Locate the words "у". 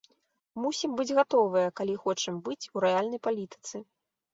2.75-2.87